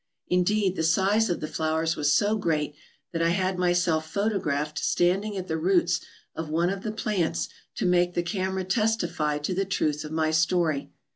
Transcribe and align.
Indeed, 0.29 0.75
the 0.77 0.81
size 0.81 1.29
of 1.29 1.41
the 1.41 1.47
flowers 1.47 1.95
was 1.95 2.11
so 2.11 2.35
great 2.35 2.73
that 3.11 3.21
I 3.21 3.29
had 3.29 3.59
myself 3.59 4.09
photographed 4.11 4.79
standing 4.79 5.37
at 5.37 5.47
the 5.47 5.59
roots 5.59 6.01
of 6.35 6.49
one 6.49 6.71
of 6.71 6.81
the 6.81 6.91
plants 6.91 7.49
to 7.75 7.85
make 7.85 8.15
the 8.15 8.23
camera 8.23 8.63
testify 8.63 9.37
to 9.37 9.53
the 9.53 9.63
truth 9.63 10.03
of 10.03 10.11
my 10.11 10.31
story. 10.31 10.89